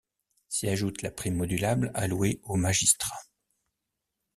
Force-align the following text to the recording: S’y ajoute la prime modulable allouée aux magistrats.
S’y 0.49 0.67
ajoute 0.67 1.03
la 1.03 1.11
prime 1.11 1.35
modulable 1.35 1.91
allouée 1.93 2.39
aux 2.45 2.55
magistrats. 2.55 3.21